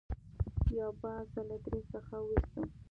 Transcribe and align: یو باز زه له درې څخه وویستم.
یو 0.79 0.91
باز 1.01 1.23
زه 1.33 1.41
له 1.49 1.57
درې 1.65 1.81
څخه 1.93 2.13
وویستم. 2.21 2.67